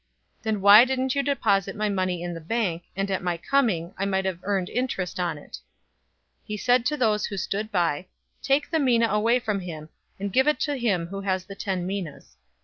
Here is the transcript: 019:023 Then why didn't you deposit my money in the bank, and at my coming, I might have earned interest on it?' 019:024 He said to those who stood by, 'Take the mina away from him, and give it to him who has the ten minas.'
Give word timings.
019:023 0.39 0.41
Then 0.41 0.61
why 0.61 0.83
didn't 0.83 1.13
you 1.13 1.21
deposit 1.21 1.75
my 1.75 1.87
money 1.87 2.23
in 2.23 2.33
the 2.33 2.41
bank, 2.41 2.85
and 2.95 3.11
at 3.11 3.21
my 3.21 3.37
coming, 3.37 3.93
I 3.99 4.05
might 4.05 4.25
have 4.25 4.39
earned 4.41 4.69
interest 4.71 5.19
on 5.19 5.37
it?' 5.37 5.59
019:024 6.41 6.41
He 6.45 6.57
said 6.57 6.85
to 6.87 6.97
those 6.97 7.25
who 7.27 7.37
stood 7.37 7.71
by, 7.71 8.07
'Take 8.41 8.71
the 8.71 8.79
mina 8.79 9.05
away 9.09 9.37
from 9.37 9.59
him, 9.59 9.89
and 10.19 10.33
give 10.33 10.47
it 10.47 10.59
to 10.61 10.75
him 10.75 11.05
who 11.05 11.21
has 11.21 11.45
the 11.45 11.53
ten 11.53 11.85
minas.' 11.85 12.35